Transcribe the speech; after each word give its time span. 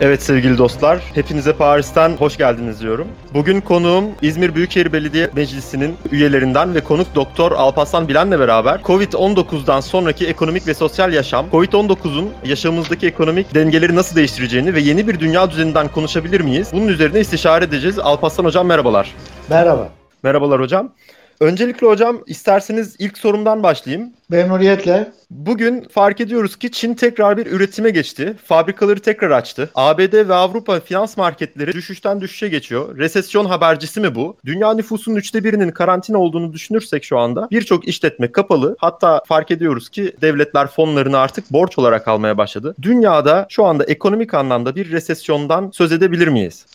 Evet 0.00 0.22
sevgili 0.22 0.58
dostlar, 0.58 1.02
hepinize 1.14 1.52
Paris'ten 1.52 2.16
hoş 2.16 2.36
geldiniz 2.36 2.80
diyorum. 2.80 3.08
Bugün 3.34 3.60
konuğum 3.60 4.04
İzmir 4.22 4.54
Büyükşehir 4.54 4.92
Belediye 4.92 5.30
Meclisi'nin 5.34 5.96
üyelerinden 6.10 6.74
ve 6.74 6.80
konuk 6.80 7.14
Doktor 7.14 7.52
Alparslan 7.52 8.08
Bilen'le 8.08 8.30
beraber 8.30 8.80
Covid-19'dan 8.80 9.80
sonraki 9.80 10.26
ekonomik 10.26 10.66
ve 10.66 10.74
sosyal 10.74 11.12
yaşam, 11.12 11.46
Covid-19'un 11.52 12.30
yaşamımızdaki 12.44 13.06
ekonomik 13.06 13.54
dengeleri 13.54 13.96
nasıl 13.96 14.16
değiştireceğini 14.16 14.74
ve 14.74 14.80
yeni 14.80 15.08
bir 15.08 15.20
dünya 15.20 15.50
düzeninden 15.50 15.88
konuşabilir 15.88 16.40
miyiz? 16.40 16.68
Bunun 16.72 16.88
üzerine 16.88 17.20
istişare 17.20 17.64
edeceğiz. 17.64 17.98
Alparslan 17.98 18.44
Hocam 18.44 18.66
merhabalar. 18.66 19.14
Merhaba. 19.48 19.88
Merhabalar 20.22 20.60
hocam. 20.60 20.92
Öncelikle 21.40 21.86
hocam 21.86 22.22
isterseniz 22.26 22.96
ilk 22.98 23.18
sorumdan 23.18 23.62
başlayayım. 23.62 24.12
Memnuniyetle. 24.28 25.12
Bugün 25.30 25.88
fark 25.92 26.20
ediyoruz 26.20 26.56
ki 26.56 26.70
Çin 26.70 26.94
tekrar 26.94 27.36
bir 27.36 27.46
üretime 27.46 27.90
geçti. 27.90 28.36
Fabrikaları 28.44 29.00
tekrar 29.00 29.30
açtı. 29.30 29.70
ABD 29.74 30.28
ve 30.28 30.34
Avrupa 30.34 30.80
finans 30.80 31.16
marketleri 31.16 31.72
düşüşten 31.72 32.20
düşüşe 32.20 32.48
geçiyor. 32.48 32.98
Resesyon 32.98 33.44
habercisi 33.44 34.00
mi 34.00 34.14
bu? 34.14 34.36
Dünya 34.44 34.74
nüfusunun 34.74 35.16
üçte 35.16 35.44
birinin 35.44 35.70
karantina 35.70 36.18
olduğunu 36.18 36.52
düşünürsek 36.52 37.04
şu 37.04 37.18
anda 37.18 37.48
birçok 37.50 37.88
işletme 37.88 38.32
kapalı. 38.32 38.76
Hatta 38.78 39.22
fark 39.26 39.50
ediyoruz 39.50 39.88
ki 39.88 40.12
devletler 40.20 40.66
fonlarını 40.66 41.18
artık 41.18 41.52
borç 41.52 41.78
olarak 41.78 42.08
almaya 42.08 42.38
başladı. 42.38 42.74
Dünyada 42.82 43.46
şu 43.48 43.64
anda 43.64 43.84
ekonomik 43.84 44.34
anlamda 44.34 44.76
bir 44.76 44.90
resesyondan 44.90 45.70
söz 45.70 45.92
edebilir 45.92 46.28
miyiz? 46.28 46.66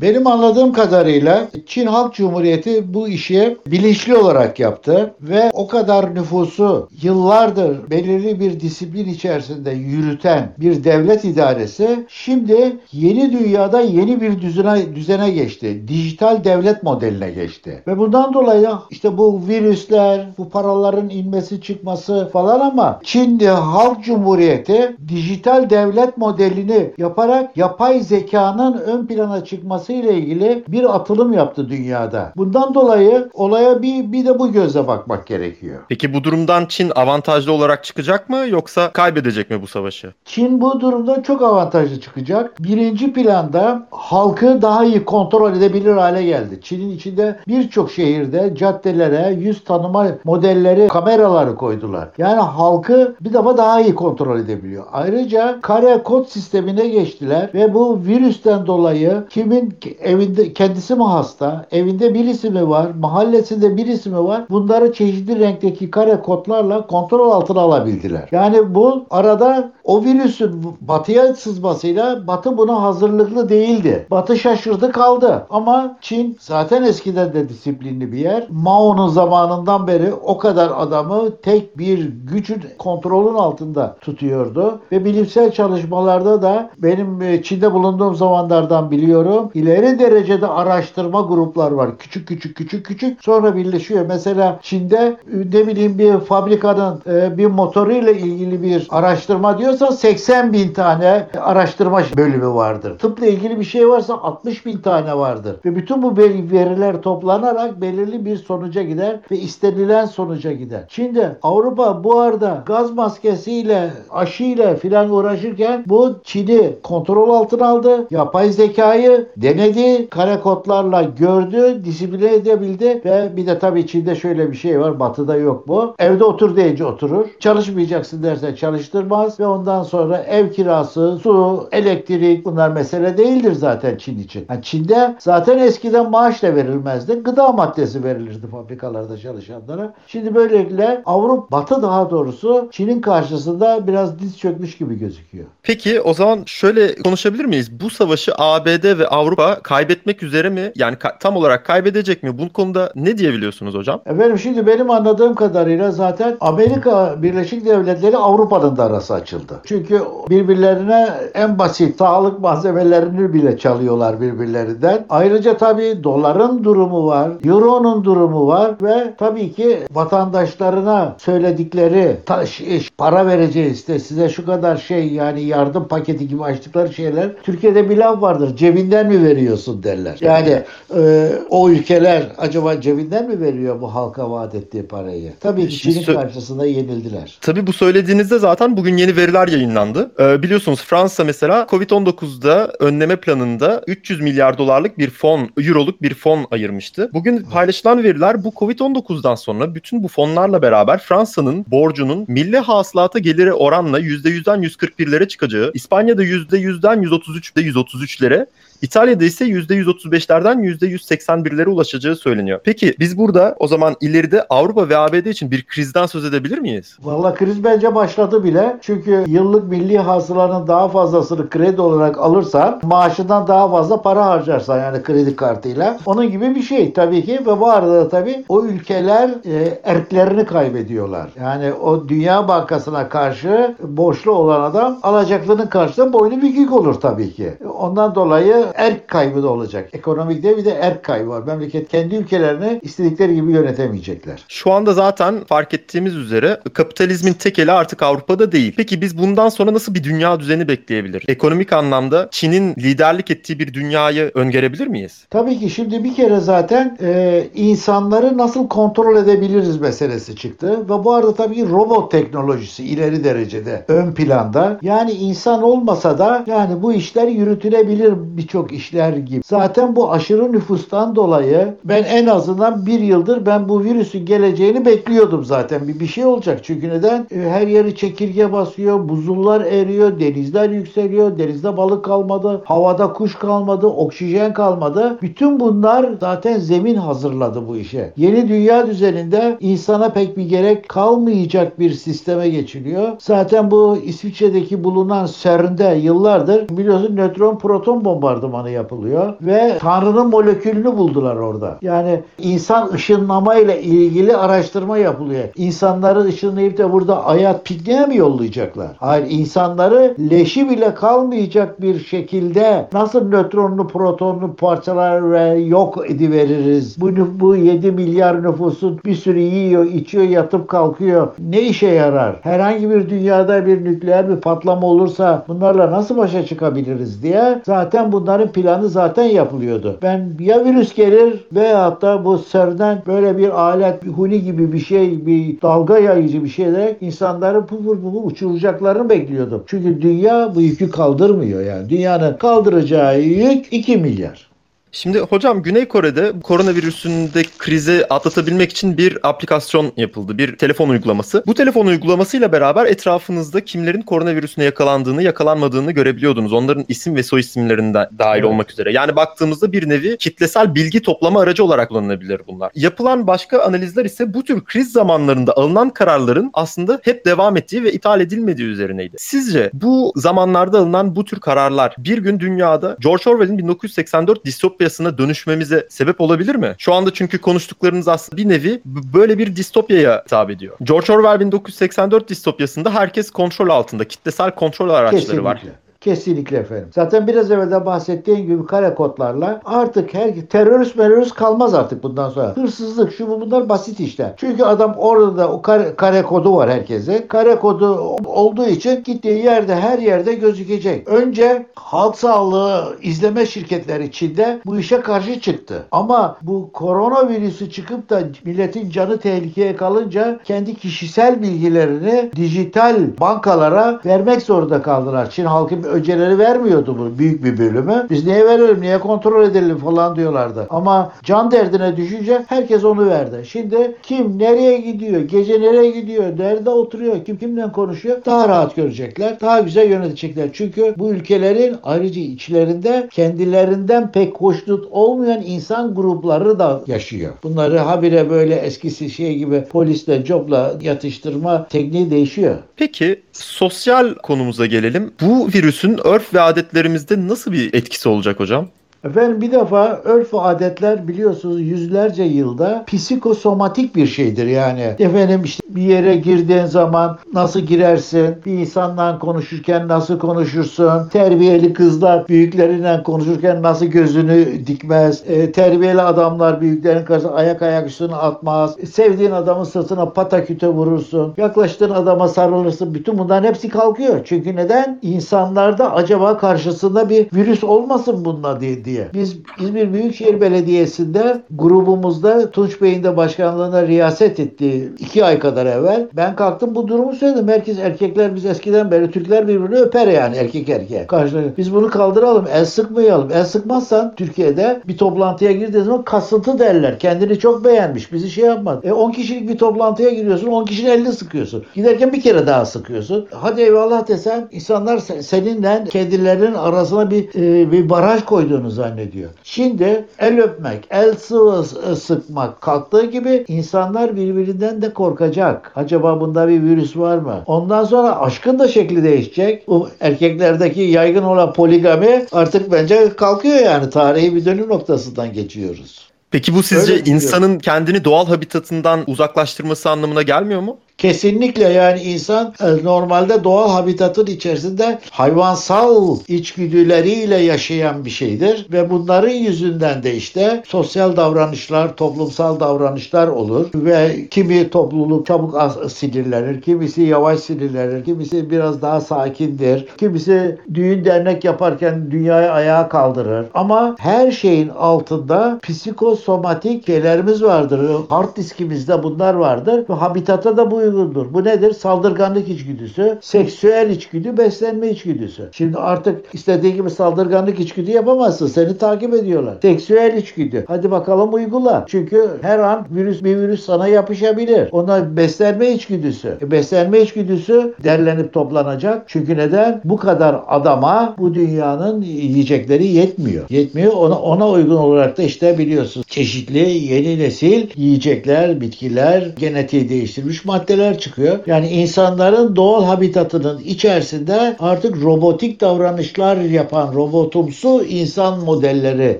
Benim 0.00 0.26
anladığım 0.26 0.72
kadarıyla 0.72 1.48
Çin 1.66 1.86
Halk 1.86 2.14
Cumhuriyeti 2.14 2.94
bu 2.94 3.08
işi 3.08 3.56
bilinçli 3.66 4.16
olarak 4.16 4.60
yaptı 4.60 5.14
ve 5.20 5.50
o 5.52 5.66
kadar 5.66 6.14
nüfusu 6.14 6.88
yıllardır 7.02 7.90
belirli 7.90 8.40
bir 8.40 8.60
disiplin 8.60 9.08
içerisinde 9.08 9.70
yürüten 9.70 10.52
bir 10.58 10.84
devlet 10.84 11.24
idaresi 11.24 12.06
şimdi 12.08 12.76
yeni 12.92 13.32
dünyada 13.32 13.80
yeni 13.80 14.20
bir 14.20 14.40
düzene, 14.40 14.94
düzene 14.94 15.30
geçti. 15.30 15.88
Dijital 15.88 16.44
devlet 16.44 16.82
modeline 16.82 17.30
geçti. 17.30 17.82
Ve 17.86 17.98
bundan 17.98 18.34
dolayı 18.34 18.70
işte 18.90 19.18
bu 19.18 19.40
virüsler, 19.48 20.26
bu 20.38 20.48
paraların 20.48 21.10
inmesi 21.10 21.60
çıkması 21.60 22.28
falan 22.32 22.60
ama 22.60 23.00
Çin 23.04 23.38
Halk 23.38 24.04
Cumhuriyeti 24.04 24.96
dijital 25.08 25.70
devlet 25.70 26.18
modelini 26.18 26.90
yaparak 26.98 27.56
yapay 27.56 28.00
zekanın 28.00 28.78
ön 28.78 29.06
plana 29.06 29.44
çıkması 29.44 29.85
ile 29.92 30.14
ilgili 30.14 30.64
bir 30.68 30.96
atılım 30.96 31.32
yaptı 31.32 31.68
dünyada. 31.68 32.32
Bundan 32.36 32.74
dolayı 32.74 33.28
olaya 33.34 33.82
bir, 33.82 34.12
bir 34.12 34.26
de 34.26 34.38
bu 34.38 34.52
gözle 34.52 34.86
bakmak 34.86 35.26
gerekiyor. 35.26 35.78
Peki 35.88 36.14
bu 36.14 36.24
durumdan 36.24 36.66
Çin 36.68 36.92
avantajlı 36.94 37.52
olarak 37.52 37.84
çıkacak 37.84 38.30
mı 38.30 38.36
yoksa 38.48 38.90
kaybedecek 38.92 39.50
mi 39.50 39.62
bu 39.62 39.66
savaşı? 39.66 40.12
Çin 40.24 40.60
bu 40.60 40.80
durumda 40.80 41.22
çok 41.22 41.42
avantajlı 41.42 42.00
çıkacak. 42.00 42.62
Birinci 42.62 43.12
planda 43.12 43.86
halkı 43.90 44.62
daha 44.62 44.84
iyi 44.84 45.04
kontrol 45.04 45.56
edebilir 45.56 45.96
hale 45.96 46.22
geldi. 46.22 46.60
Çin'in 46.62 46.90
içinde 46.90 47.36
birçok 47.48 47.90
şehirde 47.90 48.54
caddelere 48.58 49.34
yüz 49.34 49.64
tanıma 49.64 50.06
modelleri, 50.24 50.88
kameraları 50.88 51.56
koydular. 51.56 52.08
Yani 52.18 52.40
halkı 52.40 53.14
bir 53.20 53.32
defa 53.32 53.56
daha 53.56 53.80
iyi 53.80 53.94
kontrol 53.94 54.40
edebiliyor. 54.40 54.84
Ayrıca 54.92 55.58
kare 55.62 56.02
kod 56.02 56.26
sistemine 56.26 56.88
geçtiler 56.88 57.50
ve 57.54 57.74
bu 57.74 58.00
virüsten 58.06 58.66
dolayı 58.66 59.24
kimin 59.30 59.75
evinde 60.00 60.52
kendisi 60.52 60.94
mi 60.94 61.04
hasta, 61.04 61.66
evinde 61.70 62.14
birisi 62.14 62.50
mi 62.50 62.68
var, 62.68 62.90
mahallesinde 63.00 63.76
birisi 63.76 64.10
mi 64.10 64.24
var? 64.24 64.44
Bunları 64.50 64.92
çeşitli 64.92 65.38
renkteki 65.40 65.90
kare 65.90 66.20
kodlarla 66.20 66.86
kontrol 66.86 67.30
altına 67.30 67.60
alabildiler. 67.60 68.28
Yani 68.30 68.74
bu 68.74 69.04
arada 69.10 69.72
o 69.84 70.04
virüsün 70.04 70.64
batıya 70.80 71.34
sızmasıyla 71.34 72.26
batı 72.26 72.58
buna 72.58 72.82
hazırlıklı 72.82 73.48
değildi. 73.48 74.06
Batı 74.10 74.36
şaşırdı 74.36 74.92
kaldı. 74.92 75.46
Ama 75.50 75.96
Çin 76.00 76.36
zaten 76.40 76.82
eskiden 76.82 77.32
de 77.32 77.48
disiplinli 77.48 78.12
bir 78.12 78.18
yer. 78.18 78.46
Mao'nun 78.50 79.08
zamanından 79.08 79.86
beri 79.86 80.12
o 80.14 80.38
kadar 80.38 80.70
adamı 80.76 81.36
tek 81.36 81.78
bir 81.78 82.10
gücün 82.32 82.62
kontrolün 82.78 83.34
altında 83.34 83.96
tutuyordu. 84.00 84.80
Ve 84.92 85.04
bilimsel 85.04 85.52
çalışmalarda 85.52 86.42
da 86.42 86.70
benim 86.78 87.22
e, 87.22 87.42
Çin'de 87.42 87.72
bulunduğum 87.72 88.14
zamanlardan 88.14 88.90
biliyorum. 88.90 89.50
İleri 89.56 89.98
derecede 89.98 90.46
araştırma 90.46 91.20
gruplar 91.20 91.70
var. 91.70 91.98
Küçük 91.98 92.28
küçük 92.28 92.56
küçük 92.56 92.86
küçük 92.86 93.24
sonra 93.24 93.56
birleşiyor. 93.56 94.06
Mesela 94.06 94.58
Çin'de 94.62 95.16
e, 95.32 95.36
ne 95.36 95.66
bileyim 95.66 95.98
bir 95.98 96.18
fabrikanın 96.18 97.02
e, 97.06 97.38
bir 97.38 97.46
motoruyla 97.46 98.12
ilgili 98.12 98.62
bir 98.62 98.86
araştırma 98.90 99.58
diyorsa 99.58 99.92
80 99.92 100.52
bin 100.52 100.72
tane 100.72 101.26
araştırma 101.40 102.00
bölümü 102.16 102.48
vardır. 102.48 102.98
Tıpla 102.98 103.26
ilgili 103.26 103.60
bir 103.60 103.64
şey 103.64 103.88
varsa 103.88 104.14
60 104.14 104.66
bin 104.66 104.78
tane 104.78 105.18
vardır. 105.18 105.56
Ve 105.64 105.76
bütün 105.76 106.02
bu 106.02 106.16
veriler 106.16 107.02
toplanarak 107.02 107.80
belirli 107.80 108.24
bir 108.24 108.36
sonuca 108.36 108.82
gider 108.82 109.20
ve 109.30 109.36
istenilen 109.36 110.06
sonuca 110.06 110.52
gider. 110.52 110.84
Şimdi 110.88 111.38
Avrupa 111.42 112.04
bu 112.04 112.20
arada 112.20 112.62
gaz 112.66 112.94
maskesiyle 112.94 113.90
aşıyla 114.10 114.74
filan 114.74 115.10
uğraşırken 115.10 115.84
bu 115.86 116.14
Çin'i 116.24 116.74
kontrol 116.82 117.30
altına 117.30 117.68
aldı. 117.68 118.06
Yapay 118.10 118.50
zekayı 118.50 119.26
denedi. 119.46 120.08
Kare 120.10 120.40
kodlarla 120.40 121.02
gördü. 121.02 121.84
Disipline 121.84 122.34
edebildi 122.34 123.02
ve 123.04 123.36
bir 123.36 123.46
de 123.46 123.58
tabii 123.58 123.86
Çin'de 123.86 124.14
şöyle 124.14 124.50
bir 124.50 124.56
şey 124.56 124.80
var. 124.80 125.00
Batı'da 125.00 125.36
yok 125.36 125.68
bu. 125.68 125.94
Evde 125.98 126.24
otur 126.24 126.56
deyince 126.56 126.84
oturur. 126.84 127.26
Çalışmayacaksın 127.40 128.22
dersen 128.22 128.54
çalıştırmaz 128.54 129.40
ve 129.40 129.46
ondan 129.46 129.82
sonra 129.82 130.18
ev 130.18 130.50
kirası, 130.50 131.18
su, 131.22 131.68
elektrik 131.72 132.44
bunlar 132.44 132.68
mesele 132.68 133.18
değildir 133.18 133.52
zaten 133.52 133.96
Çin 133.96 134.18
için. 134.18 134.46
Yani 134.50 134.62
Çin'de 134.62 135.16
zaten 135.18 135.58
eskiden 135.58 136.10
maaş 136.10 136.42
da 136.42 136.54
verilmezdi. 136.54 137.14
Gıda 137.14 137.52
maddesi 137.52 138.04
verilirdi 138.04 138.46
fabrikalarda 138.46 139.18
çalışanlara. 139.18 139.94
Şimdi 140.06 140.34
böylelikle 140.34 141.02
Avrupa, 141.06 141.56
Batı 141.56 141.82
daha 141.82 142.10
doğrusu 142.10 142.68
Çin'in 142.72 143.00
karşısında 143.00 143.86
biraz 143.86 144.18
diz 144.18 144.38
çökmüş 144.38 144.78
gibi 144.78 144.98
gözüküyor. 144.98 145.44
Peki 145.62 146.00
o 146.00 146.14
zaman 146.14 146.42
şöyle 146.46 146.94
konuşabilir 146.94 147.44
miyiz? 147.44 147.80
Bu 147.80 147.90
savaşı 147.90 148.32
ABD 148.38 148.98
ve 148.98 149.08
Avrupa 149.08 149.35
kaybetmek 149.62 150.22
üzere 150.22 150.48
mi? 150.48 150.72
Yani 150.74 150.94
ka- 150.94 151.18
tam 151.20 151.36
olarak 151.36 151.64
kaybedecek 151.64 152.22
mi? 152.22 152.38
Bu 152.38 152.52
konuda 152.52 152.92
ne 152.94 153.18
diyebiliyorsunuz 153.18 153.74
hocam? 153.74 154.00
Efendim 154.06 154.38
şimdi 154.38 154.66
benim 154.66 154.90
anladığım 154.90 155.34
kadarıyla 155.34 155.90
zaten 155.90 156.36
Amerika 156.40 157.14
Birleşik 157.22 157.66
Devletleri 157.66 158.16
Avrupa'nın 158.16 158.76
da 158.76 158.84
arası 158.84 159.14
açıldı. 159.14 159.60
Çünkü 159.64 160.00
birbirlerine 160.30 161.08
en 161.34 161.58
basit 161.58 161.98
sağlık 161.98 162.40
malzemelerini 162.40 163.34
bile 163.34 163.58
çalıyorlar 163.58 164.20
birbirlerinden. 164.20 165.06
Ayrıca 165.10 165.56
tabii 165.56 166.04
doların 166.04 166.64
durumu 166.64 167.06
var, 167.06 167.30
euronun 167.44 168.04
durumu 168.04 168.46
var 168.46 168.70
ve 168.82 169.14
tabii 169.18 169.52
ki 169.52 169.78
vatandaşlarına 169.90 171.16
söyledikleri 171.18 172.16
taş, 172.26 172.60
iş, 172.60 172.90
para 172.98 173.26
vereceğiz 173.26 173.88
de 173.88 173.98
size 173.98 174.28
şu 174.28 174.46
kadar 174.46 174.76
şey 174.76 175.08
yani 175.12 175.42
yardım 175.42 175.88
paketi 175.88 176.28
gibi 176.28 176.44
açtıkları 176.44 176.92
şeyler. 176.92 177.28
Türkiye'de 177.42 177.90
bir 177.90 177.96
laf 177.96 178.22
vardır 178.22 178.56
cebinden 178.56 179.06
mi 179.06 179.22
veriyorsun 179.26 179.82
derler. 179.82 180.18
Yani 180.20 180.62
e, 180.96 181.30
o 181.50 181.70
ülkeler 181.70 182.22
acaba 182.38 182.80
cebinden 182.80 183.28
mi 183.28 183.40
veriyor 183.40 183.80
bu 183.80 183.94
halka 183.94 184.30
vaat 184.30 184.54
ettiği 184.54 184.86
parayı? 184.86 185.32
Tabii 185.40 185.68
ki 185.68 185.78
Çin'in 185.78 186.04
karşısında 186.04 186.66
yenildiler. 186.66 187.38
Tabii 187.40 187.66
bu 187.66 187.72
söylediğinizde 187.72 188.38
zaten 188.38 188.76
bugün 188.76 188.96
yeni 188.96 189.16
veriler 189.16 189.48
yayınlandı. 189.48 190.10
Ee, 190.20 190.42
biliyorsunuz 190.42 190.82
Fransa 190.82 191.24
mesela 191.24 191.66
Covid-19'da 191.70 192.72
önleme 192.80 193.16
planında 193.16 193.82
300 193.86 194.20
milyar 194.20 194.58
dolarlık 194.58 194.98
bir 194.98 195.10
fon, 195.10 195.50
euroluk 195.58 196.02
bir 196.02 196.14
fon 196.14 196.46
ayırmıştı. 196.50 197.10
Bugün 197.12 197.38
paylaşılan 197.38 198.04
veriler 198.04 198.44
bu 198.44 198.48
Covid-19'dan 198.48 199.34
sonra 199.34 199.74
bütün 199.74 200.02
bu 200.02 200.08
fonlarla 200.08 200.62
beraber 200.62 200.98
Fransa'nın 200.98 201.66
borcunun 201.68 202.24
milli 202.28 202.58
hasılata 202.58 203.18
geliri 203.18 203.52
oranla 203.52 204.00
%100'den 204.00 204.62
141'lere 204.62 205.28
çıkacağı, 205.28 205.70
İspanya'da 205.74 206.24
%100'den 206.24 207.02
133'de 207.02 207.60
133'lere, 207.62 208.46
İtalya'da 208.82 209.24
ise 209.24 209.44
%135'lerden 209.44 210.58
%181'lere 210.58 211.68
ulaşacağı 211.68 212.16
söyleniyor. 212.16 212.60
Peki 212.64 212.94
biz 212.98 213.18
burada 213.18 213.56
o 213.58 213.68
zaman 213.68 213.96
ileride 214.00 214.42
Avrupa 214.50 214.88
ve 214.88 214.96
ABD 214.96 215.26
için 215.26 215.50
bir 215.50 215.66
krizden 215.66 216.06
söz 216.06 216.24
edebilir 216.24 216.58
miyiz? 216.58 216.96
Valla 217.02 217.34
kriz 217.34 217.64
bence 217.64 217.94
başladı 217.94 218.44
bile. 218.44 218.76
Çünkü 218.80 219.24
yıllık 219.26 219.68
milli 219.68 219.98
hasılanın 219.98 220.66
daha 220.66 220.88
fazlasını 220.88 221.50
kredi 221.50 221.80
olarak 221.80 222.18
alırsan 222.18 222.80
maaşından 222.82 223.46
daha 223.46 223.70
fazla 223.70 224.02
para 224.02 224.26
harcarsan 224.26 224.78
yani 224.78 225.02
kredi 225.02 225.36
kartıyla. 225.36 225.98
Onun 226.06 226.30
gibi 226.30 226.54
bir 226.54 226.62
şey 226.62 226.92
tabii 226.92 227.24
ki 227.24 227.40
ve 227.46 227.60
bu 227.60 227.70
arada 227.70 227.92
da 227.92 228.08
tabii 228.08 228.44
o 228.48 228.64
ülkeler 228.64 229.30
e, 229.44 229.80
erklerini 229.84 230.44
kaybediyorlar. 230.44 231.30
Yani 231.40 231.72
o 231.72 232.08
Dünya 232.08 232.48
Bankası'na 232.48 233.08
karşı 233.08 233.74
borçlu 233.80 234.32
olan 234.32 234.60
adam 234.60 234.98
alacaklının 235.02 235.66
karşısında 235.66 236.12
boynu 236.12 236.42
bükük 236.42 236.72
olur 236.72 236.94
tabii 236.94 237.32
ki. 237.32 237.52
Ondan 237.78 238.14
dolayı 238.14 238.65
da 238.66 238.72
erk 238.76 239.08
kaybı 239.08 239.42
da 239.42 239.48
olacak. 239.48 239.88
Ekonomikte 239.92 240.56
bir 240.56 240.64
de 240.64 240.70
erk 240.70 241.04
kaybı 241.04 241.28
var. 241.28 241.42
Memleket 241.42 241.88
kendi 241.88 242.16
ülkelerini 242.16 242.80
istedikleri 242.82 243.34
gibi 243.34 243.52
yönetemeyecekler. 243.52 244.44
Şu 244.48 244.72
anda 244.72 244.92
zaten 244.92 245.44
fark 245.44 245.74
ettiğimiz 245.74 246.14
üzere 246.14 246.60
kapitalizmin 246.72 247.32
tek 247.32 247.58
eli 247.58 247.72
artık 247.72 248.02
Avrupa'da 248.02 248.52
değil. 248.52 248.74
Peki 248.76 249.00
biz 249.00 249.18
bundan 249.18 249.48
sonra 249.48 249.74
nasıl 249.74 249.94
bir 249.94 250.04
dünya 250.04 250.40
düzeni 250.40 250.68
bekleyebilir? 250.68 251.24
Ekonomik 251.28 251.72
anlamda 251.72 252.28
Çin'in 252.30 252.74
liderlik 252.74 253.30
ettiği 253.30 253.58
bir 253.58 253.74
dünyayı 253.74 254.30
öngörebilir 254.34 254.86
miyiz? 254.86 255.24
Tabii 255.30 255.58
ki 255.58 255.70
şimdi 255.70 256.04
bir 256.04 256.14
kere 256.14 256.40
zaten 256.40 256.98
e, 257.02 257.44
insanları 257.54 258.38
nasıl 258.38 258.68
kontrol 258.68 259.16
edebiliriz 259.16 259.80
meselesi 259.80 260.36
çıktı. 260.36 260.80
Ve 260.84 261.04
bu 261.04 261.14
arada 261.14 261.34
tabii 261.34 261.68
robot 261.70 262.10
teknolojisi 262.10 262.84
ileri 262.84 263.24
derecede 263.24 263.84
ön 263.88 264.12
planda. 264.12 264.78
Yani 264.82 265.12
insan 265.12 265.62
olmasa 265.62 266.18
da 266.18 266.44
yani 266.46 266.82
bu 266.82 266.92
işler 266.92 267.28
yürütülebilir 267.28 268.14
birçok 268.16 268.55
işler 268.64 269.12
gibi. 269.12 269.40
Zaten 269.46 269.96
bu 269.96 270.12
aşırı 270.12 270.52
nüfustan 270.52 271.16
dolayı 271.16 271.74
ben 271.84 272.02
en 272.02 272.26
azından 272.26 272.86
bir 272.86 273.00
yıldır 273.00 273.46
ben 273.46 273.68
bu 273.68 273.84
virüsün 273.84 274.26
geleceğini 274.26 274.86
bekliyordum 274.86 275.44
zaten. 275.44 275.88
Bir, 275.88 276.00
bir 276.00 276.06
şey 276.06 276.24
olacak. 276.24 276.60
Çünkü 276.62 276.88
neden? 276.88 277.26
E, 277.30 277.40
her 277.40 277.66
yeri 277.66 277.96
çekirge 277.96 278.52
basıyor, 278.52 279.08
buzullar 279.08 279.60
eriyor, 279.60 280.20
denizler 280.20 280.70
yükseliyor, 280.70 281.38
denizde 281.38 281.76
balık 281.76 282.04
kalmadı, 282.04 282.62
havada 282.64 283.12
kuş 283.12 283.34
kalmadı, 283.34 283.86
oksijen 283.86 284.54
kalmadı. 284.54 285.18
Bütün 285.22 285.60
bunlar 285.60 286.10
zaten 286.20 286.58
zemin 286.58 286.96
hazırladı 286.96 287.68
bu 287.68 287.76
işe. 287.76 288.12
Yeni 288.16 288.48
dünya 288.48 288.86
düzeninde 288.86 289.56
insana 289.60 290.08
pek 290.08 290.36
bir 290.36 290.48
gerek 290.48 290.88
kalmayacak 290.88 291.78
bir 291.78 291.90
sisteme 291.90 292.48
geçiliyor. 292.48 293.08
Zaten 293.18 293.70
bu 293.70 293.98
İsviçre'deki 294.04 294.84
bulunan 294.84 295.28
CERN'de 295.42 295.98
yıllardır 296.02 296.68
biliyorsun 296.68 297.16
nötron 297.16 297.58
proton 297.58 298.04
bombardımanı 298.46 298.70
yapılıyor 298.70 299.34
ve 299.40 299.78
Tanrı'nın 299.80 300.30
molekülünü 300.30 300.96
buldular 300.96 301.36
orada. 301.36 301.78
Yani 301.82 302.20
insan 302.38 302.92
ışınlama 302.92 303.54
ile 303.54 303.82
ilgili 303.82 304.36
araştırma 304.36 304.98
yapılıyor. 304.98 305.44
İnsanları 305.56 306.20
ışınlayıp 306.20 306.78
da 306.78 306.92
burada 306.92 307.26
aya 307.26 307.60
pikniğe 307.64 308.06
mi 308.06 308.16
yollayacaklar? 308.16 308.88
Hayır 308.98 309.26
insanları 309.30 310.14
leşi 310.30 310.70
bile 310.70 310.94
kalmayacak 310.94 311.82
bir 311.82 311.98
şekilde 311.98 312.88
nasıl 312.92 313.28
nötronlu 313.28 313.88
protonlu 313.88 314.54
parçalar 314.54 315.32
ve 315.32 315.58
yok 315.58 316.10
ediveririz? 316.10 317.00
Bu, 317.00 317.10
bu 317.40 317.56
7 317.56 317.92
milyar 317.92 318.42
nüfusun 318.42 319.00
bir 319.04 319.14
sürü 319.14 319.38
yiyor, 319.38 319.84
içiyor, 319.84 320.24
yatıp 320.24 320.68
kalkıyor. 320.68 321.28
Ne 321.38 321.62
işe 321.62 321.86
yarar? 321.86 322.36
Herhangi 322.42 322.90
bir 322.90 323.10
dünyada 323.10 323.66
bir 323.66 323.84
nükleer 323.84 324.28
bir 324.28 324.36
patlama 324.36 324.86
olursa 324.86 325.44
bunlarla 325.48 325.90
nasıl 325.90 326.16
başa 326.16 326.46
çıkabiliriz 326.46 327.22
diye 327.22 327.62
zaten 327.66 328.12
bunların 328.36 328.52
planı 328.52 328.88
zaten 328.88 329.24
yapılıyordu. 329.24 329.98
Ben 330.02 330.30
ya 330.40 330.64
virüs 330.64 330.94
gelir 330.94 331.44
veyahut 331.52 332.02
da 332.02 332.24
bu 332.24 332.40
CERN'den 332.52 333.02
böyle 333.06 333.38
bir 333.38 333.48
alet, 333.48 334.04
bir 334.04 334.10
huni 334.10 334.42
gibi 334.42 334.72
bir 334.72 334.78
şey, 334.78 335.26
bir 335.26 335.62
dalga 335.62 335.98
yayıcı 335.98 336.44
bir 336.44 336.48
şeyle 336.48 336.96
insanları 337.00 337.66
pufur 337.66 338.02
pufur 338.02 338.30
uçuracaklarını 338.30 339.10
bekliyordum. 339.10 339.62
Çünkü 339.66 340.02
dünya 340.02 340.54
bu 340.54 340.60
yükü 340.60 340.90
kaldırmıyor 340.90 341.62
yani. 341.62 341.90
Dünyanın 341.90 342.36
kaldıracağı 342.36 343.20
yük 343.20 343.72
2 343.72 343.96
milyar. 343.96 344.55
Şimdi 344.96 345.18
hocam 345.18 345.62
Güney 345.62 345.88
Kore'de 345.88 346.32
koronavirüsünde 346.42 347.42
krizi 347.58 348.06
atlatabilmek 348.10 348.70
için 348.70 348.98
bir 348.98 349.28
aplikasyon 349.28 349.92
yapıldı. 349.96 350.38
Bir 350.38 350.58
telefon 350.58 350.88
uygulaması. 350.88 351.42
Bu 351.46 351.54
telefon 351.54 351.86
uygulamasıyla 351.86 352.52
beraber 352.52 352.86
etrafınızda 352.86 353.64
kimlerin 353.64 354.02
koronavirüsüne 354.02 354.64
yakalandığını, 354.64 355.22
yakalanmadığını 355.22 355.92
görebiliyordunuz. 355.92 356.52
Onların 356.52 356.84
isim 356.88 357.16
ve 357.16 357.22
soy 357.22 357.40
isimlerinden 357.40 358.08
dahil 358.18 358.38
evet. 358.38 358.44
olmak 358.44 358.70
üzere. 358.70 358.92
Yani 358.92 359.16
baktığımızda 359.16 359.72
bir 359.72 359.88
nevi 359.88 360.16
kitlesel 360.16 360.74
bilgi 360.74 361.02
toplama 361.02 361.40
aracı 361.40 361.64
olarak 361.64 361.88
kullanılabilir 361.88 362.40
bunlar. 362.46 362.72
Yapılan 362.74 363.26
başka 363.26 363.62
analizler 363.62 364.04
ise 364.04 364.34
bu 364.34 364.44
tür 364.44 364.64
kriz 364.64 364.92
zamanlarında 364.92 365.56
alınan 365.56 365.90
kararların 365.90 366.50
aslında 366.54 367.00
hep 367.02 367.26
devam 367.26 367.56
ettiği 367.56 367.84
ve 367.84 367.92
iptal 367.92 368.20
edilmediği 368.20 368.68
üzerineydi. 368.68 369.16
Sizce 369.18 369.70
bu 369.72 370.12
zamanlarda 370.16 370.78
alınan 370.78 371.16
bu 371.16 371.24
tür 371.24 371.40
kararlar 371.40 371.94
bir 371.98 372.18
gün 372.18 372.40
dünyada 372.40 372.96
George 373.00 373.30
Orwell'in 373.30 373.58
1984 373.58 374.44
distopyasına 374.86 375.18
dönüşmemize 375.18 375.86
sebep 375.90 376.20
olabilir 376.20 376.54
mi? 376.54 376.74
Şu 376.78 376.94
anda 376.94 377.12
çünkü 377.12 377.38
konuştuklarınız 377.38 378.08
aslında 378.08 378.36
bir 378.36 378.48
nevi 378.48 378.80
böyle 378.84 379.38
bir 379.38 379.56
distopyaya 379.56 380.22
hitap 380.26 380.50
ediyor. 380.50 380.76
George 380.82 381.12
Orwell 381.12 381.40
1984 381.40 382.28
distopyasında 382.28 382.94
herkes 382.94 383.30
kontrol 383.30 383.68
altında. 383.68 384.04
Kitlesel 384.04 384.54
kontrol 384.54 384.90
araçları 384.90 385.20
Kesinlikle. 385.20 385.44
var. 385.44 385.62
Kesinlikle 386.06 386.56
efendim. 386.56 386.88
Zaten 386.94 387.26
biraz 387.26 387.50
evvel 387.50 387.70
de 387.70 387.86
bahsettiğim 387.86 388.46
gibi 388.46 388.66
kare 388.66 388.94
kodlarla 388.94 389.60
artık 389.64 390.14
her 390.14 390.40
terörist 390.40 390.96
terörist 390.96 391.34
kalmaz 391.34 391.74
artık 391.74 392.02
bundan 392.02 392.30
sonra. 392.30 392.56
Hırsızlık 392.56 393.12
şu 393.12 393.28
bu 393.28 393.40
bunlar 393.40 393.68
basit 393.68 394.00
işler. 394.00 394.32
Çünkü 394.36 394.62
adam 394.62 394.94
orada 394.98 395.36
da 395.36 395.48
o 395.48 395.62
kare, 395.62 395.96
kare 395.96 396.22
kodu 396.22 396.56
var 396.56 396.70
herkese. 396.70 397.28
Kare 397.28 397.56
kodu 397.56 398.16
olduğu 398.24 398.66
için 398.66 399.02
gittiği 399.04 399.44
yerde 399.44 399.74
her 399.74 399.98
yerde 399.98 400.34
gözükecek. 400.34 401.08
Önce 401.08 401.66
halk 401.74 402.16
sağlığı 402.16 402.96
izleme 403.02 403.46
şirketleri 403.46 404.04
içinde 404.04 404.60
bu 404.66 404.78
işe 404.78 405.00
karşı 405.00 405.40
çıktı. 405.40 405.86
Ama 405.90 406.36
bu 406.42 406.70
koronavirüsü 406.72 407.70
çıkıp 407.70 408.10
da 408.10 408.20
milletin 408.44 408.90
canı 408.90 409.18
tehlikeye 409.18 409.76
kalınca 409.76 410.40
kendi 410.44 410.74
kişisel 410.74 411.42
bilgilerini 411.42 412.30
dijital 412.36 412.96
bankalara 413.20 414.00
vermek 414.04 414.42
zorunda 414.42 414.82
kaldılar. 414.82 415.30
Çin 415.30 415.44
halkı 415.44 415.95
önceleri 415.96 416.38
vermiyordu 416.38 416.98
bu 416.98 417.18
büyük 417.18 417.44
bir 417.44 417.58
bölümü. 417.58 418.06
Biz 418.10 418.26
niye 418.26 418.46
verelim, 418.46 418.80
niye 418.80 418.98
kontrol 418.98 419.44
edelim 419.44 419.78
falan 419.78 420.16
diyorlardı. 420.16 420.66
Ama 420.70 421.12
can 421.24 421.50
derdine 421.50 421.96
düşünce 421.96 422.44
herkes 422.46 422.84
onu 422.84 423.08
verdi. 423.08 423.42
Şimdi 423.48 423.96
kim 424.02 424.38
nereye 424.38 424.78
gidiyor, 424.78 425.20
gece 425.20 425.60
nereye 425.60 425.90
gidiyor, 425.90 426.38
nerede 426.38 426.70
oturuyor, 426.70 427.24
kim 427.24 427.36
kimden 427.36 427.72
konuşuyor 427.72 428.16
daha 428.26 428.48
rahat 428.48 428.76
görecekler. 428.76 429.40
Daha 429.40 429.60
güzel 429.60 429.90
yönetecekler. 429.90 430.48
Çünkü 430.52 430.94
bu 430.98 431.10
ülkelerin 431.10 431.76
ayrıca 431.82 432.20
içlerinde 432.20 433.08
kendilerinden 433.12 434.12
pek 434.12 434.36
hoşnut 434.36 434.88
olmayan 434.90 435.42
insan 435.46 435.94
grupları 435.94 436.58
da 436.58 436.82
yaşıyor. 436.86 437.32
Bunları 437.42 437.78
habire 437.78 438.30
böyle 438.30 438.54
eskisi 438.54 439.10
şey 439.10 439.38
gibi 439.38 439.64
polisle, 439.64 440.24
copla 440.24 440.74
yatıştırma 440.82 441.66
tekniği 441.68 442.10
değişiyor. 442.10 442.56
Peki 442.76 443.22
sosyal 443.42 444.14
konumuza 444.14 444.66
gelelim. 444.66 445.12
Bu 445.20 445.48
virüsün 445.54 446.00
örf 446.04 446.34
ve 446.34 446.40
adetlerimizde 446.40 447.28
nasıl 447.28 447.52
bir 447.52 447.74
etkisi 447.74 448.08
olacak 448.08 448.40
hocam? 448.40 448.68
Efendim 449.04 449.40
bir 449.40 449.52
defa 449.52 450.00
örf 450.04 450.34
ve 450.34 450.40
adetler 450.40 451.08
biliyorsunuz 451.08 451.60
yüzlerce 451.60 452.22
yılda 452.22 452.84
psikosomatik 452.86 453.96
bir 453.96 454.06
şeydir 454.06 454.46
yani. 454.46 454.80
Efendim 454.98 455.40
işte 455.44 455.62
bir 455.68 455.82
yere 455.82 456.16
girdiğin 456.16 456.64
zaman 456.64 457.18
nasıl 457.34 457.60
girersin, 457.60 458.36
bir 458.46 458.52
insanla 458.52 459.18
konuşurken 459.18 459.88
nasıl 459.88 460.18
konuşursun, 460.18 461.08
terbiyeli 461.08 461.72
kızlar 461.72 462.28
büyükleriyle 462.28 463.02
konuşurken 463.02 463.62
nasıl 463.62 463.86
gözünü 463.86 464.66
dikmez, 464.66 465.22
e, 465.26 465.52
terbiyeli 465.52 466.02
adamlar 466.02 466.60
büyüklerin 466.60 467.04
karşısında 467.04 467.34
ayak 467.34 467.62
ayak 467.62 467.88
üstüne 467.88 468.14
atmaz, 468.14 468.76
sevdiğin 468.92 469.30
adamın 469.30 469.64
sırtına 469.64 470.06
pataküte 470.06 470.68
vurursun, 470.68 471.34
yaklaştığın 471.36 471.90
adama 471.90 472.28
sarılırsın, 472.28 472.94
bütün 472.94 473.18
bunların 473.18 473.48
hepsi 473.48 473.68
kalkıyor. 473.68 474.20
Çünkü 474.24 474.56
neden? 474.56 474.98
İnsanlarda 475.02 475.94
acaba 475.94 476.38
karşısında 476.38 477.08
bir 477.10 477.26
virüs 477.34 477.64
olmasın 477.64 478.24
bununla 478.24 478.60
diye, 478.60 478.84
diye. 478.84 478.95
Biz 479.14 479.36
İzmir 479.60 479.92
Büyükşehir 479.92 480.40
Belediyesi'nde 480.40 481.42
grubumuzda 481.50 482.50
Tunç 482.50 482.82
Bey'in 482.82 483.04
de 483.04 483.16
başkanlığına 483.16 483.86
riyaset 483.86 484.40
ettiği 484.40 484.92
iki 484.98 485.24
ay 485.24 485.38
kadar 485.38 485.66
evvel 485.66 486.08
ben 486.12 486.36
kalktım 486.36 486.74
bu 486.74 486.88
durumu 486.88 487.12
söyledim. 487.12 487.48
Herkes 487.48 487.78
erkekler 487.78 488.34
biz 488.34 488.46
eskiden 488.46 488.90
beri 488.90 489.10
Türkler 489.10 489.48
birbirini 489.48 489.76
öper 489.76 490.08
yani 490.08 490.36
erkek 490.36 490.68
erkeğe. 490.68 491.06
Karşılıklı. 491.06 491.56
Biz 491.58 491.74
bunu 491.74 491.90
kaldıralım. 491.90 492.46
El 492.52 492.64
sıkmayalım. 492.64 493.30
El 493.32 493.44
sıkmazsan 493.44 494.14
Türkiye'de 494.14 494.80
bir 494.88 494.96
toplantıya 494.96 495.52
girdiğin 495.52 495.84
zaman 495.84 496.02
kasıntı 496.02 496.58
derler. 496.58 496.98
Kendini 496.98 497.38
çok 497.38 497.64
beğenmiş. 497.64 498.12
Bizi 498.12 498.30
şey 498.30 498.44
yapmadı. 498.44 498.86
E 498.86 498.92
10 498.92 499.10
kişilik 499.12 499.48
bir 499.48 499.58
toplantıya 499.58 500.10
giriyorsun. 500.10 500.46
10 500.46 500.64
kişinin 500.64 500.90
elini 500.90 501.12
sıkıyorsun. 501.12 501.64
Giderken 501.74 502.12
bir 502.12 502.20
kere 502.20 502.46
daha 502.46 502.64
sıkıyorsun. 502.64 503.26
Hadi 503.30 503.60
eyvallah 503.60 504.08
desem 504.08 504.48
insanlar 504.50 504.98
seninle 504.98 505.84
kedilerin 505.90 506.54
arasına 506.54 507.10
bir 507.10 507.28
e, 507.34 507.72
bir 507.72 507.88
baraj 507.88 508.24
koyduğunu 508.24 508.70
zannediyor. 508.76 509.30
Şimdi 509.44 510.04
el 510.18 510.40
öpmek, 510.40 510.86
el 510.90 511.14
sıvı 511.14 511.64
sıkmak 511.96 512.60
kalktığı 512.60 513.06
gibi 513.06 513.44
insanlar 513.48 514.16
birbirinden 514.16 514.82
de 514.82 514.92
korkacak. 514.94 515.72
Acaba 515.76 516.20
bunda 516.20 516.48
bir 516.48 516.62
virüs 516.62 516.96
var 516.96 517.18
mı? 517.18 517.42
Ondan 517.46 517.84
sonra 517.84 518.20
aşkın 518.20 518.58
da 518.58 518.68
şekli 518.68 519.04
değişecek. 519.04 519.68
Bu 519.68 519.88
erkeklerdeki 520.00 520.80
yaygın 520.80 521.22
olan 521.22 521.52
poligami 521.52 522.26
artık 522.32 522.72
bence 522.72 523.16
kalkıyor 523.16 523.58
yani. 523.58 523.90
Tarihi 523.90 524.34
bir 524.34 524.44
dönüm 524.44 524.68
noktasından 524.68 525.32
geçiyoruz. 525.32 526.06
Peki 526.30 526.54
bu 526.54 526.62
sizce 526.62 527.00
insanın 527.00 527.58
kendini 527.58 528.04
doğal 528.04 528.26
habitatından 528.26 529.04
uzaklaştırması 529.06 529.90
anlamına 529.90 530.22
gelmiyor 530.22 530.60
mu? 530.60 530.78
Kesinlikle 530.98 531.64
yani 531.64 532.00
insan 532.00 532.54
e, 532.60 532.84
normalde 532.84 533.44
doğal 533.44 533.70
habitatın 533.70 534.26
içerisinde 534.26 534.98
hayvansal 535.10 536.16
içgüdüleriyle 536.28 537.36
yaşayan 537.36 538.04
bir 538.04 538.10
şeydir 538.10 538.66
ve 538.72 538.90
bunların 538.90 539.30
yüzünden 539.30 540.02
de 540.02 540.14
işte 540.14 540.62
sosyal 540.66 541.16
davranışlar, 541.16 541.96
toplumsal 541.96 542.60
davranışlar 542.60 543.28
olur 543.28 543.66
ve 543.74 544.28
kimi 544.30 544.70
topluluk 544.70 545.26
çabuk 545.26 545.56
sinirlenir, 545.92 546.60
kimisi 546.60 547.02
yavaş 547.02 547.40
sinirlenir, 547.40 548.04
kimisi 548.04 548.50
biraz 548.50 548.82
daha 548.82 549.00
sakindir, 549.00 549.86
kimisi 549.98 550.58
düğün 550.74 551.04
dernek 551.04 551.44
yaparken 551.44 552.10
dünyayı 552.10 552.52
ayağa 552.52 552.88
kaldırır. 552.88 553.46
Ama 553.54 553.96
her 553.98 554.30
şeyin 554.30 554.68
altında 554.68 555.58
psikosomatik 555.62 556.86
şeylerimiz 556.86 557.42
vardır. 557.42 557.90
Hard 558.08 558.36
diskimizde 558.36 559.02
bunlar 559.02 559.34
vardır 559.34 559.84
habitata 559.88 560.56
da 560.56 560.70
bu 560.70 560.85
uygundur. 560.86 561.34
Bu 561.34 561.44
nedir? 561.44 561.72
Saldırganlık 561.72 562.48
içgüdüsü, 562.48 563.18
seksüel 563.20 563.90
içgüdü, 563.90 564.36
beslenme 564.36 564.90
içgüdüsü. 564.90 565.48
Şimdi 565.52 565.78
artık 565.78 566.34
istediğin 566.34 566.74
gibi 566.74 566.90
saldırganlık 566.90 567.60
içgüdü 567.60 567.90
yapamazsın. 567.90 568.46
Seni 568.46 568.78
takip 568.78 569.14
ediyorlar. 569.14 569.54
Seksüel 569.62 570.16
içgüdü. 570.16 570.64
Hadi 570.68 570.90
bakalım 570.90 571.34
uygula. 571.34 571.84
Çünkü 571.88 572.30
her 572.42 572.58
an 572.58 572.86
virüs 572.90 573.24
bir 573.24 573.36
virüs 573.36 573.64
sana 573.64 573.88
yapışabilir. 573.88 574.68
Ona 574.72 575.16
beslenme 575.16 575.70
içgüdüsü. 575.70 576.38
E, 576.42 576.50
beslenme 576.50 577.00
içgüdüsü 577.00 577.74
derlenip 577.84 578.32
toplanacak. 578.32 579.04
Çünkü 579.06 579.36
neden? 579.36 579.80
Bu 579.84 579.96
kadar 579.96 580.36
adama 580.48 581.14
bu 581.18 581.34
dünyanın 581.34 582.02
yiyecekleri 582.02 582.86
yetmiyor. 582.86 583.44
Yetmiyor. 583.50 583.92
Ona, 583.92 584.18
ona 584.18 584.50
uygun 584.50 584.76
olarak 584.76 585.18
da 585.18 585.22
işte 585.22 585.58
biliyorsunuz 585.58 586.06
çeşitli 586.06 586.58
yeni 586.58 587.18
nesil 587.18 587.66
yiyecekler, 587.76 588.60
bitkiler, 588.60 589.32
genetiği 589.38 589.88
değiştirilmiş 589.88 590.44
maddeler 590.76 590.98
çıkıyor. 590.98 591.38
Yani 591.46 591.68
insanların 591.68 592.56
doğal 592.56 592.84
habitatının 592.84 593.60
içerisinde 593.60 594.56
artık 594.58 595.02
robotik 595.02 595.60
davranışlar 595.60 596.36
yapan 596.36 596.94
robotumsu 596.94 597.84
insan 597.84 598.38
modelleri 598.38 599.18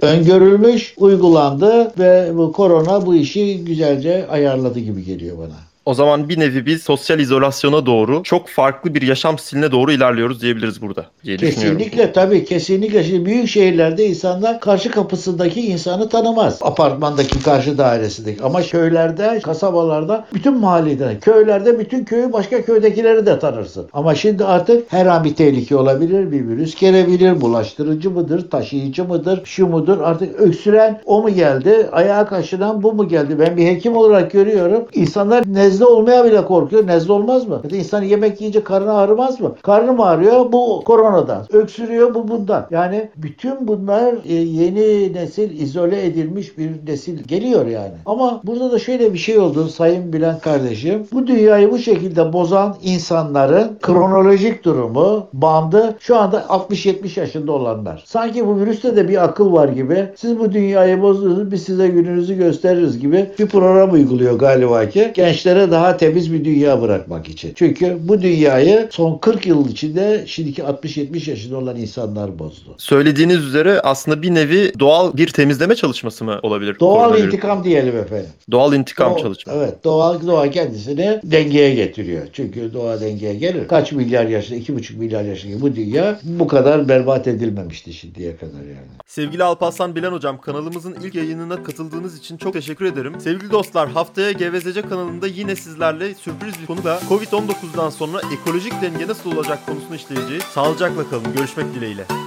öngörülmüş, 0.02 0.94
uygulandı 0.96 1.92
ve 1.98 2.30
bu 2.36 2.52
korona 2.52 3.06
bu 3.06 3.14
işi 3.14 3.64
güzelce 3.64 4.26
ayarladı 4.28 4.78
gibi 4.78 5.04
geliyor 5.04 5.38
bana. 5.38 5.75
O 5.86 5.94
zaman 5.94 6.28
bir 6.28 6.38
nevi 6.38 6.66
biz 6.66 6.82
sosyal 6.82 7.20
izolasyona 7.20 7.86
doğru 7.86 8.22
çok 8.22 8.48
farklı 8.48 8.94
bir 8.94 9.02
yaşam 9.02 9.38
stiline 9.38 9.72
doğru 9.72 9.92
ilerliyoruz 9.92 10.42
diyebiliriz 10.42 10.82
burada 10.82 11.06
diye. 11.24 11.36
Kesinlikle 11.36 12.12
tabii 12.12 12.44
kesinlikle. 12.44 13.04
Şimdi 13.04 13.26
büyük 13.26 13.48
şehirlerde 13.48 14.06
insanlar 14.06 14.60
karşı 14.60 14.90
kapısındaki 14.90 15.60
insanı 15.60 16.08
tanımaz. 16.08 16.58
Apartmandaki 16.62 17.42
karşı 17.42 17.78
dairesindeki. 17.78 18.42
Ama 18.42 18.62
köylerde, 18.62 19.40
kasabalarda 19.42 20.26
bütün 20.34 20.58
mahalleden, 20.58 21.20
köylerde 21.20 21.78
bütün 21.78 22.04
köyü 22.04 22.32
başka 22.32 22.62
köydekileri 22.62 23.26
de 23.26 23.38
tanırsın. 23.38 23.86
Ama 23.92 24.14
şimdi 24.14 24.44
artık 24.44 24.92
her 24.92 25.06
an 25.06 25.24
bir 25.24 25.34
tehlike 25.34 25.76
olabilir. 25.76 26.32
Bir 26.32 26.48
virüs 26.48 26.74
gelebilir. 26.74 27.40
Bulaştırıcı 27.40 28.10
mıdır? 28.10 28.50
Taşıyıcı 28.50 29.04
mıdır? 29.04 29.40
Şu 29.44 29.66
mudur? 29.66 29.98
Artık 30.00 30.40
öksüren 30.40 31.00
o 31.04 31.22
mu 31.22 31.30
geldi? 31.30 31.88
Ayağa 31.92 32.26
kaşınan 32.26 32.82
bu 32.82 32.92
mu 32.92 33.08
geldi? 33.08 33.38
Ben 33.38 33.56
bir 33.56 33.66
hekim 33.66 33.96
olarak 33.96 34.30
görüyorum. 34.30 34.84
İnsanlar 34.94 35.44
nezle 35.76 35.86
olmaya 35.86 36.24
bile 36.24 36.44
korkuyor. 36.44 36.86
Nezle 36.86 37.12
olmaz 37.12 37.48
mı? 37.48 37.62
Da 37.70 37.76
insan 37.76 38.02
yemek 38.02 38.40
yiyince 38.40 38.64
karnı 38.64 38.92
ağrımaz 38.92 39.40
mı? 39.40 39.54
Karnı 39.62 39.92
mı 39.92 40.06
ağrıyor? 40.06 40.52
Bu 40.52 40.82
koronadan. 40.84 41.46
Öksürüyor 41.52 42.14
bu 42.14 42.28
bundan. 42.28 42.66
Yani 42.70 43.08
bütün 43.16 43.68
bunlar 43.68 44.14
e, 44.28 44.34
yeni 44.34 45.12
nesil 45.12 45.60
izole 45.60 46.06
edilmiş 46.06 46.58
bir 46.58 46.70
nesil 46.86 47.24
geliyor 47.24 47.66
yani. 47.66 47.92
Ama 48.06 48.40
burada 48.44 48.72
da 48.72 48.78
şöyle 48.78 49.12
bir 49.12 49.18
şey 49.18 49.38
oldu 49.38 49.68
Sayın 49.68 50.12
Bülent 50.12 50.40
kardeşim. 50.40 51.06
Bu 51.12 51.26
dünyayı 51.26 51.70
bu 51.70 51.78
şekilde 51.78 52.32
bozan 52.32 52.76
insanların 52.82 53.78
kronolojik 53.82 54.64
durumu, 54.64 55.26
bandı 55.32 55.96
şu 56.00 56.16
anda 56.16 56.40
60-70 56.40 57.20
yaşında 57.20 57.52
olanlar. 57.52 58.02
Sanki 58.06 58.46
bu 58.46 58.60
virüste 58.60 58.96
de 58.96 59.08
bir 59.08 59.24
akıl 59.24 59.52
var 59.52 59.68
gibi. 59.68 60.08
Siz 60.16 60.38
bu 60.38 60.52
dünyayı 60.52 61.02
bozdunuz 61.02 61.52
biz 61.52 61.62
size 61.62 61.88
gününüzü 61.88 62.34
gösteririz 62.34 62.98
gibi 62.98 63.30
bir 63.38 63.46
program 63.46 63.92
uyguluyor 63.92 64.38
galiba 64.38 64.88
ki 64.88 65.12
gençlere 65.14 65.65
daha 65.70 65.96
temiz 65.96 66.32
bir 66.32 66.44
dünya 66.44 66.82
bırakmak 66.82 67.28
için. 67.28 67.52
Çünkü 67.54 67.98
bu 68.00 68.22
dünyayı 68.22 68.88
son 68.90 69.18
40 69.18 69.46
yıl 69.46 69.68
içinde 69.68 70.24
şimdiki 70.26 70.62
60-70 70.62 71.30
yaşında 71.30 71.56
olan 71.58 71.76
insanlar 71.76 72.38
bozdu. 72.38 72.74
Söylediğiniz 72.78 73.36
üzere 73.38 73.80
aslında 73.80 74.22
bir 74.22 74.34
nevi 74.34 74.72
doğal 74.78 75.16
bir 75.16 75.28
temizleme 75.28 75.74
çalışması 75.74 76.24
mı 76.24 76.40
olabilir? 76.42 76.76
Doğal 76.80 77.18
intikam 77.18 77.64
diyelim 77.64 77.96
efendim. 77.96 78.30
Doğal 78.50 78.72
intikam 78.74 79.12
Doğa- 79.12 79.20
çalışması. 79.22 79.58
Evet 79.58 79.84
doğal 79.84 80.26
doğa 80.26 80.50
kendisini 80.50 81.20
dengeye 81.24 81.74
getiriyor. 81.74 82.26
Çünkü 82.32 82.74
doğa 82.74 83.00
dengeye 83.00 83.34
gelir. 83.34 83.68
Kaç 83.68 83.92
milyar 83.92 84.26
yaşında, 84.26 84.58
iki 84.58 84.74
buçuk 84.76 84.98
milyar 84.98 85.22
yaşında 85.24 85.60
bu 85.60 85.76
dünya 85.76 86.20
bu 86.24 86.46
kadar 86.46 86.88
berbat 86.88 87.26
edilmemişti 87.28 87.92
şimdiye 87.92 88.36
kadar 88.36 88.60
yani. 88.60 88.86
Sevgili 89.06 89.44
Alparslan 89.44 89.96
Bilen 89.96 90.12
Hocam 90.12 90.40
kanalımızın 90.40 90.96
ilk 91.04 91.14
yayınına 91.14 91.62
katıldığınız 91.62 92.18
için 92.18 92.36
çok 92.36 92.52
teşekkür 92.52 92.84
ederim. 92.84 93.12
Sevgili 93.18 93.50
dostlar 93.50 93.88
haftaya 93.88 94.32
Gevezece 94.32 94.82
kanalında 94.82 95.26
yine 95.26 95.55
sizlerle 95.56 96.14
sürpriz 96.14 96.60
bir 96.60 96.66
konuyla 96.66 97.00
Covid-19'dan 97.08 97.90
sonra 97.90 98.20
ekolojik 98.32 98.82
denge 98.82 99.06
nasıl 99.08 99.36
olacak 99.36 99.66
konusunu 99.66 99.94
işleyeceğiz. 99.94 100.44
Sağlıcakla 100.44 101.10
kalın. 101.10 101.32
Görüşmek 101.36 101.74
dileğiyle. 101.74 102.25